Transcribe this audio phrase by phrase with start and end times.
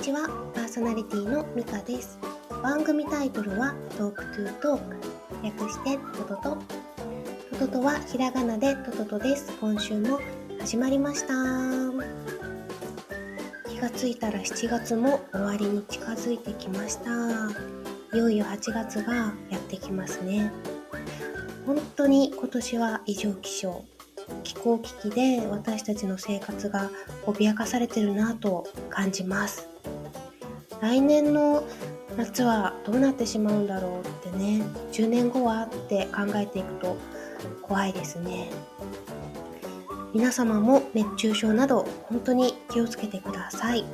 [0.00, 2.18] ちは、パーソナリティのミカです。
[2.62, 4.96] 番組タイトルはトークトゥートーク。
[5.44, 6.56] 略してトトト。
[7.50, 9.52] トトトはひらがなでトトトです。
[9.60, 10.18] 今週も
[10.58, 11.34] 始まりました。
[13.68, 17.10] 気がついたら7月も終わりに近づいてきました。
[18.16, 20.50] いよいよ8月がやってきますね。
[21.66, 23.84] 本当に今年は異常気象。
[24.44, 26.90] 気候危機で私たちの生活が
[27.26, 29.69] 脅かされてるなと感じます
[30.80, 31.64] 来年の
[32.16, 34.62] 夏はどうなってしまうんだろうってね
[34.92, 36.96] 10年後はって考えていくと
[37.62, 38.50] 怖いですね。
[40.12, 43.84] 皆様も熱中症など本当に気をつけてください。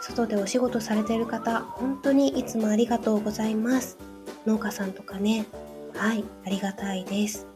[0.00, 3.98] 外でお仕事されている方本当にいつもありがとうございます。
[4.46, 5.46] 農家さんとかね
[5.94, 7.46] はいありがたいです。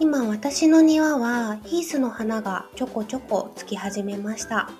[0.00, 4.70] 今私の庭はヒースの花がちょこちょこつき始めました。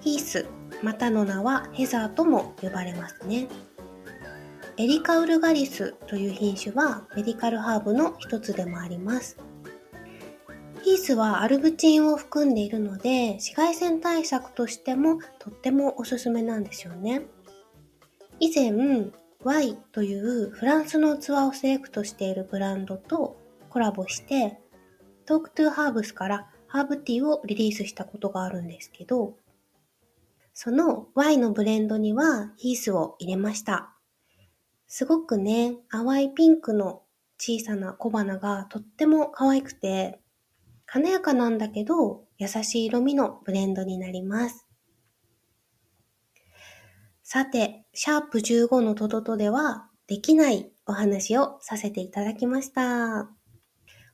[0.00, 0.46] ヒース、
[0.82, 3.48] またの名はヘザーとも呼ばれますね。
[4.76, 9.38] エリカウルガリスという品種はメディカルハーブの一つでもあります。
[10.82, 17.22] ヒースはアルブチンを含んでいるので紫外線対策としてもとってもおすすめなんですよね。
[18.40, 18.72] 以前
[19.44, 23.36] Y というフランスの器をセレクトしているブランドと
[23.70, 24.58] コラボして、
[25.26, 29.34] トークトゥーハーブスからハーブティーをリリースしたことがあるんですけど、
[30.54, 33.92] その Y のブレンドにはヒースを入れました。
[34.86, 37.02] すごくね、淡いピンクの
[37.38, 40.20] 小さな小花がとっても可愛くて、
[40.86, 44.66] 華やかなんだけど優しい色味のブレンドになります。
[47.24, 53.28] さて、シャープ15のトトトではできないお話をさせていただきました。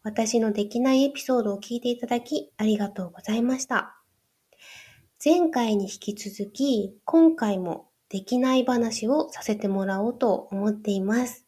[0.02, 3.99] 私のできないエピソードを聞いていただきありがとうございました。
[5.23, 11.45] 前回に引き続き、今回もできない話をさせてもらおうと思っています。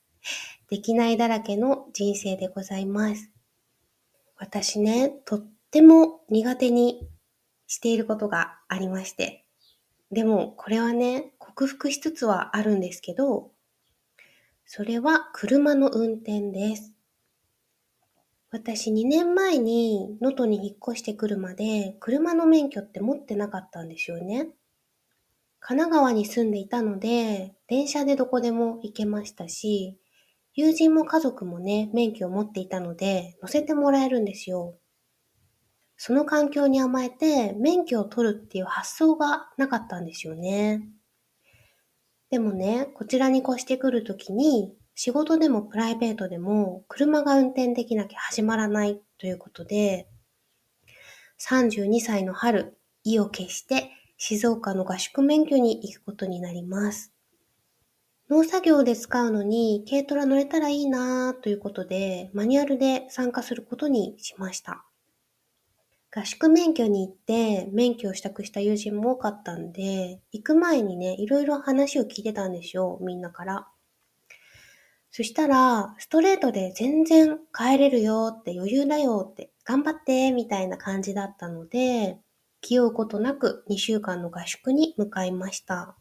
[0.68, 3.30] できないだらけの人生でございます。
[4.36, 7.08] 私ね、とっても苦手に
[7.66, 9.46] していることがありまして。
[10.10, 13.52] でも、これはね、克服しつつはあるんですけど、
[14.66, 16.92] それは車の運転です。
[18.52, 24.50] 私2年前に能登に引っ越してくるまで車の免許って持ってなかったんですよね。
[25.58, 29.98] 神奈川に住んでいたので電車でどこでも行けましたし、
[30.54, 34.76] 友人も家族もね、免許を持っていたので乗せてもらえるんですよ。
[35.96, 40.82] その環境に甘えて免許を取るっていう発想がなかったんですよね。
[42.28, 50.08] でもね、こちらに越してくるときに仕事でもプライベートでも車が運転できなきゃ始まらないということで、
[51.38, 57.12] 32歳の春、意を決して静岡の合宿免許に行くことになります。
[58.30, 64.86] 農作業で使うのに軽トラ乗れたらいいなということで、マニュアルで参加することにしました。
[66.14, 73.71] 合宿免許に行って免許を取得した友人も多かったんで、行く前にね、いろいろ話を聞いてたんですよ、みんなから。
[75.14, 82.18] そしたら、ストレートで全然帰れるよって余裕だよって頑張ってみたいな感じだったので、
[82.62, 85.98] 気負うことなく2週間の合宿に向かいました。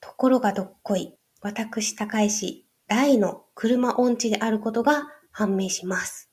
[0.00, 6.30] ところがどっこい、私高石、大の車音痴であることが判明します。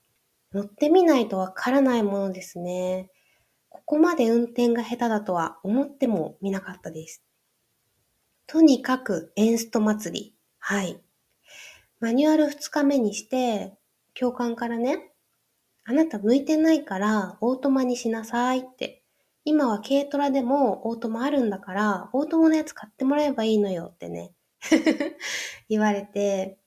[0.53, 3.09] 乗ってみないとわからないものですね。
[3.68, 7.23] ここまで運転が下手だとは思ってもみなかったです。
[8.46, 10.35] とにかくエンスト祭り。
[10.59, 11.02] はい。
[12.01, 13.78] マニュアル2日目にして、
[14.16, 15.13] 教官からね、
[15.84, 19.03] あなた向いてないからオートマにしなさいって。
[19.44, 24.34] 今は軽トラでもオートマあるんだから、オートマのやつ買ってもらえばいいのよってね、
[25.70, 26.59] 言われて。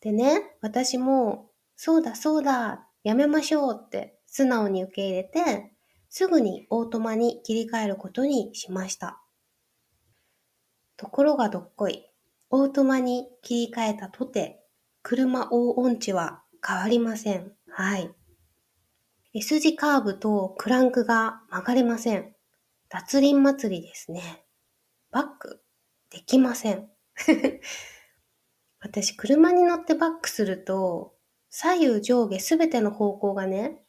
[0.00, 5.74] でね、私も、そうだそうだ、やめましょうって素直に受け入れて、
[6.08, 9.20] すぐにオートマに切り替えることにしました。
[10.96, 12.13] ところがどっこい。
[12.56, 14.60] オートマに切り替えたとて、
[15.02, 17.50] 車大音痴は変わりません。
[17.68, 18.14] はい。
[19.34, 22.32] S 字カーブとクランクが曲がれません。
[22.88, 24.44] 脱輪祭りですね。
[25.10, 25.64] バック
[26.10, 26.88] できません。
[28.78, 31.16] 私、車に乗ってバックすると、
[31.50, 33.82] 左右上下すべての方向がね、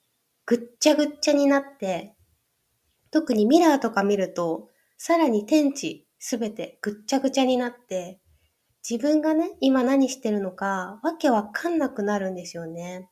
[0.48, 2.16] ぐっちゃぐっちゃになって、
[3.12, 8.22] 特にミラーとか見ると、さらに天地すべてぐっちゃぐちゃになって、
[8.88, 13.10] 自分がね、今何してるのか、わけわかんなくなるんですよね。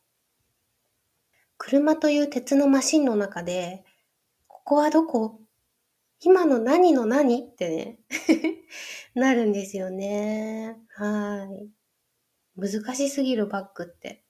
[1.58, 3.84] 車という鉄のマシンの中で、
[4.48, 5.40] ここはどこ？
[6.20, 7.42] 今の何の何？
[7.42, 8.00] ってね
[9.16, 10.78] なるんですよね。
[10.90, 11.70] はい。
[12.56, 14.24] 難しすぎるバッグって。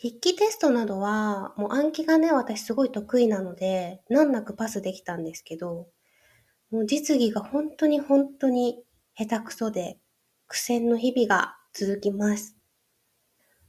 [0.00, 5.86] 筆記テストなどは、もう暗記がね、私すごい得意なので、難なくパスできたんですけど、
[6.70, 8.82] もう実技が本当に本当に
[9.20, 9.98] 下手くそで、
[10.46, 12.56] 苦戦の日々が続きます。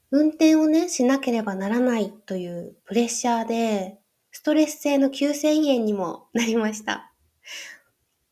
[0.09, 3.99] 運転をね、しなければならないというプレッシャーで、
[4.31, 7.11] ストレス性の急性胃炎にもなりました。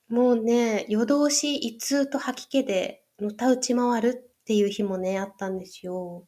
[0.07, 6.25] もうね、夜通し胃痛と吐き気でのたうち回るっていう日もね、あったんですよ。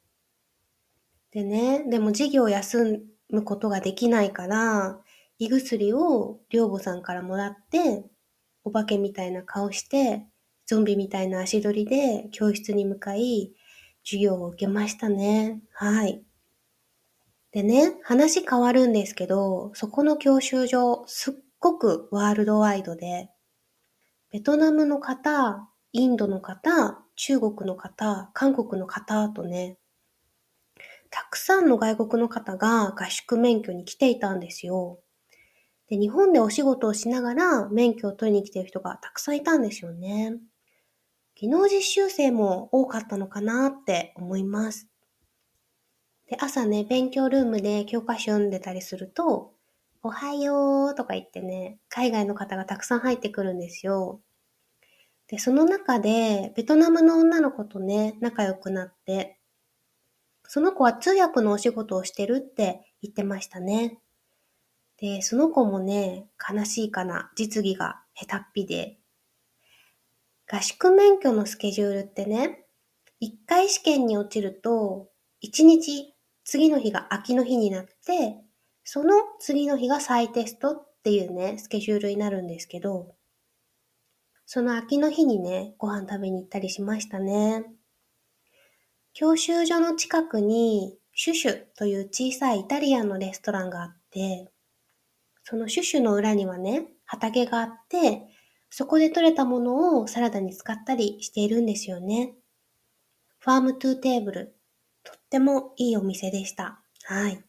[1.31, 4.99] でね、でも授業を休むことができないから、
[5.39, 8.03] 胃薬を寮母さんからもらって、
[8.65, 10.27] お化けみたいな顔して、
[10.71, 13.51] ゾンビみたいな足取りで教室に向かい、
[14.05, 15.61] 授業を受けましたね。
[15.73, 16.23] はい。
[17.51, 23.29] でね、話変わるんですけど、そこの教習所、すっごくワールドワイドで、
[24.31, 29.77] ベトナムの方、インドの方、中国の方、韓国の方とね、
[31.09, 34.99] たくさんの外国の方が合宿免許に来ていたんですよ。
[35.89, 40.37] で、日本でお仕事をしながら免許を取りに来ている人がたくさんいたんですよね。
[41.41, 44.87] 技能実習生も多かったのかなって思います。
[46.29, 49.51] で、朝ね、勉強ルームで教科書読んでたりすると、
[50.03, 54.21] おはようとか言ってね、海外の方がたくさん入ってくるんですよ。
[55.29, 59.39] で、その中で、ベトナムの女の子とね、仲良くなって、
[60.43, 63.97] その子は通訳のお仕事をしてるって言ってましたね。
[64.97, 69.00] で、その子もね、悲しいかな、実技が下手っぴで。
[70.53, 72.65] 合宿免許のスケジュールってね、
[73.21, 75.07] 一回試験に落ちると、
[75.39, 76.13] 一日
[76.43, 78.35] 次の日が空きの日になって、
[78.83, 83.15] その次の日が再テストっていうね、スケジュールになるんですけど、
[84.45, 87.63] その空きの日にね、ご飯食べに行ったりしましたね。
[89.13, 94.51] 教習所の近くに、シュシュという小さいイタリアンのレストランがあって、
[95.43, 98.23] そのシュシュの裏にはね、畑があって、
[98.71, 102.33] そこで採れたものをサラダに使ったりしているんですよね。
[103.39, 104.55] ファームトゥーテーブル
[105.03, 106.81] とってもいいお店でした。
[107.03, 107.43] はい。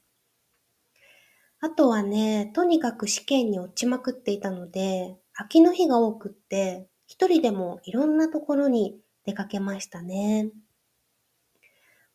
[1.61, 10.51] あとはね、とにかく試験に落ちまくっていたので、空きの日が多くって、一人でもいろんなところに出かけましたね。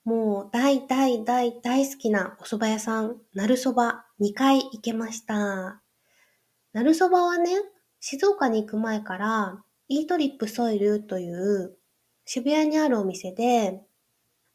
[0.03, 5.81] もう大大大大好きなお蕎麦屋さん、なるそば2回行けました。
[6.73, 7.51] なるそばはね、
[7.99, 11.77] 静岡に行く前から、イートリップソイルという
[12.25, 13.81] 渋谷にあるお店で、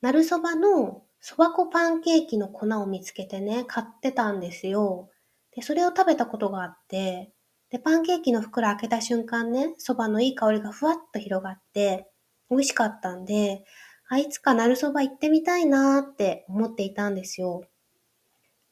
[0.00, 5.08] なるそばのそば粉パンケーキの粉を見つけてね、買ってたんですよ。
[5.54, 7.32] で、それを食べたことがあって、
[7.70, 12.10] で、パンケーキの袋開けた瞬間ね、そばのいい香りがふわっと広がって、
[12.50, 13.64] 美味しかったんで、
[14.08, 17.62] あいつかなるそば行ってみたいなーって思っていたんですよ。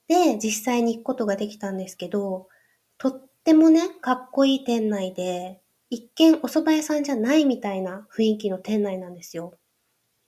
[0.09, 2.49] で、実際に行くことができたんですけど、
[2.99, 9.55] とっってもね、かっこいい店内で、一見お蕎麦屋さんじゃないみたいな雰囲気の店内なんですよ。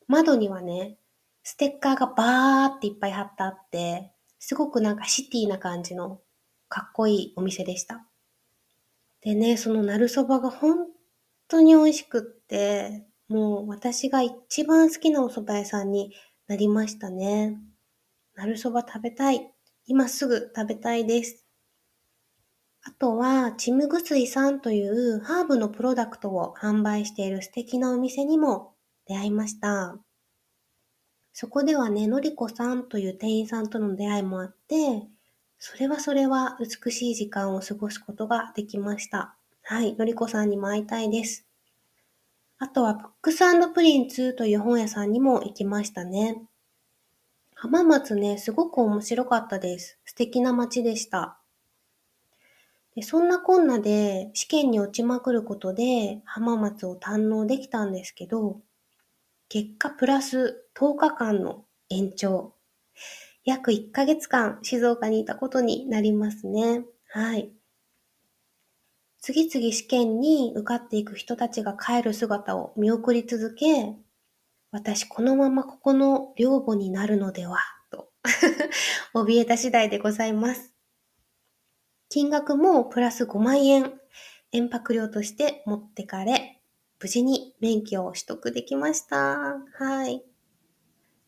[0.08, 0.96] 窓にはね、
[1.42, 6.20] ステッカーがバーっていっぱい貼ってあって、すごくなんかシティな感じの
[6.68, 8.06] かっこいいお店でした。
[9.20, 10.86] でね、そのなるそばが本
[11.48, 16.14] 当に美味しくって、もう私が一番好きなお蕎麦屋さんに
[16.46, 17.58] なりましたね。
[18.34, 19.52] なるそば食べたい。
[19.86, 21.44] 今すぐ食べたいです。
[22.84, 28.74] あとは、チムグスイさんというハーブのプロダクトを販売している素敵なお店にも
[29.06, 29.96] 出会いました。
[31.32, 35.06] そこではね、のりこさんという店員さんとの出会いもあって、
[35.58, 39.36] それはそれは美しい時間を過ごすことができました。
[39.62, 41.46] はい、のりこさんにも会いたいです。
[42.58, 46.42] あとは、ブックスプリンツという本屋さんにも行きましたね。
[47.54, 50.00] 浜松ね、すごく面白かったです。
[50.04, 51.41] 素敵な街でした。
[52.94, 58.60] でそんなこんなで試験に落ちまくることで浜松を堪能できたんですけど、
[59.48, 62.54] 結果プラス10日間の延長。
[63.44, 66.84] 約1ヶ月間静岡にいたことになりますね。
[67.08, 67.50] はい。
[69.20, 73.96] 次々試験に受かっていく人たちが帰る姿を見送り続け、
[74.70, 77.58] 私このままここの寮母になるのでは、
[77.90, 78.10] と
[79.14, 80.71] 怯えた次第でございます。
[82.12, 83.90] 金額もプラス5万円、
[84.52, 86.60] 遠泊料として持ってかれ、
[87.00, 89.56] 無事に免許を取得できました。
[89.78, 90.22] はい。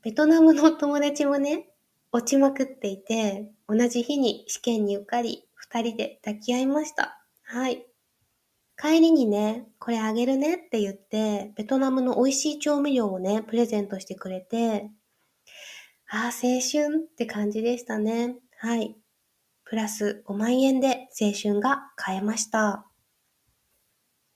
[0.02, 1.70] ベトナムの友達もね、
[2.12, 7.18] 落ちまくっていて、同じ日に試験に受かり、二人で抱き合いました。
[7.44, 7.86] はい。
[8.76, 14.90] 帰りにね、これあげるねって言って、ベトナムの美味しい調味料をね、プレゼントしてくれて、
[16.10, 18.36] ああ、青春って感じでしたね。
[18.58, 18.94] はい。
[19.74, 22.86] プラス5万円で青春が買えました。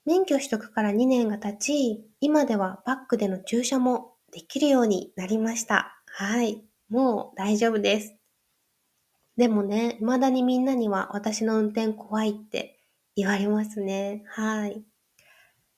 [0.03, 6.03] 免許取得から2年が経ち、今ではバックでの駐車もできるようになりました。
[6.07, 6.61] はい。
[6.89, 8.17] もう大丈夫です。
[9.37, 12.77] でもね、未だにみんなには私の運転怖いって
[13.15, 14.23] 言われますね。
[14.27, 14.83] はい。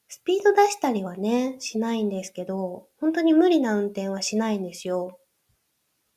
[0.07, 5.19] スピード出したりはね、しないんですけど、本当に無理な運転はしないんですよ。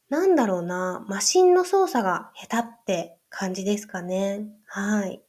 [0.08, 4.46] なんだろうな、マシンの操作が下手って感じですかね。
[4.66, 5.20] はい。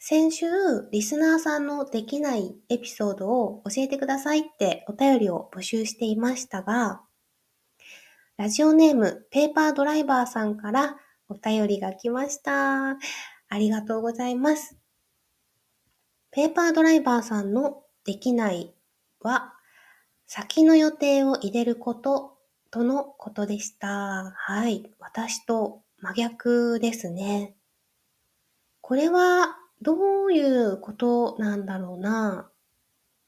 [0.00, 0.46] 先週、
[0.90, 7.02] リスナーさんのできないエピソードを教えてくださいってお便りを募集していましたが、
[8.36, 10.96] ラジオネームペーパードライバーさんから
[11.28, 12.90] お便りが来ました。
[12.90, 12.96] あ
[13.56, 14.76] りがとうございます。
[16.32, 18.74] ペーパードライバーさんのできない
[19.20, 19.54] は、
[20.26, 22.36] 先の予定を入れること
[22.72, 24.34] とのことでした。
[24.36, 24.90] はい。
[24.98, 27.56] 私と真逆ですね。
[28.80, 32.50] これはどういうことなんだろうな。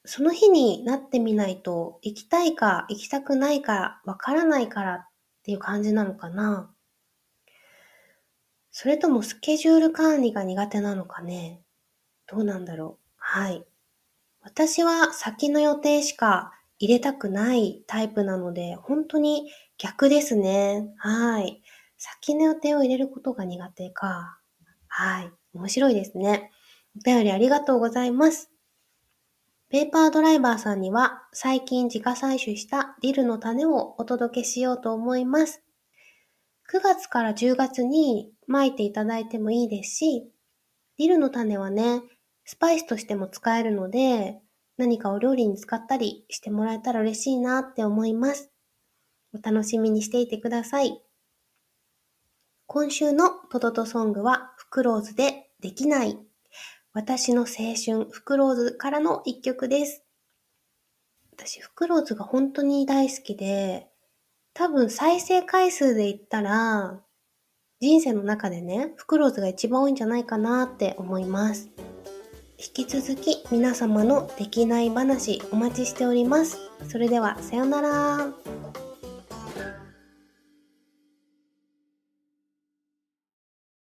[0.04, 5.08] その日になってみないと、行きたいか行きたくないかわからないからっ
[5.42, 6.70] ていう感じなのかな。
[8.72, 11.60] それともスケジュール管理が苦手なのかね。
[12.26, 13.06] どうなんだろう。
[13.16, 13.66] はい。
[14.42, 20.94] 私は先の予定しか入れたくないタイプなので、本当に逆ですね。
[20.96, 21.59] はい。
[22.02, 24.40] 先の予定を入れることが苦手か。
[24.88, 25.30] はい。
[25.52, 26.50] 面白いですね。
[26.96, 28.50] お便りありがとうございます。
[29.68, 35.62] ペーパードライバーさんには最近自家採取したディルの種をお届けしようと思います。
[36.72, 40.32] 9月から10月に巻いていただいてもいいですし、
[40.96, 42.00] ディルの種はね、
[42.46, 44.40] スパイスとしても使えるので、
[44.78, 48.50] 何かお料理に使ったりしてもらえたら嬉しいなって思います。
[49.34, 51.02] お楽しみにしていてください。
[52.72, 56.16] 今週のトトトソングは、フクローズでできない。
[56.92, 60.04] 私の青春、フクローズからの一曲です。
[61.32, 63.88] 私、フクローズが本当に大好きで、
[64.54, 67.00] 多分再生回数で言ったら、
[67.80, 71.70] 人生の中でね、フクローズが一番多いんじゃないかなって思います。
[72.56, 76.58] 引き続き皆様のできない話お待ちしております。
[76.88, 78.89] それでは、さようなら。